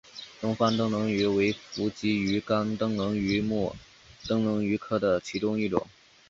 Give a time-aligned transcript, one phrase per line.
[0.41, 3.75] 东方灯笼鱼为辐鳍鱼纲灯笼鱼目
[4.27, 5.85] 灯笼鱼科的其中一种。